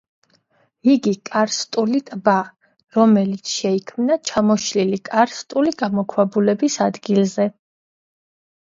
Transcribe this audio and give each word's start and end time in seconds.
იგი 0.93 1.11
კარსტული 1.29 2.01
ტბაა, 2.07 2.47
რომელიც 2.97 3.53
შეიქმნა 3.59 4.19
ჩამოშლილი 4.31 5.03
კარსტული 5.11 5.79
გამოქვაბულების 5.85 6.83
ადგილზე. 6.91 7.51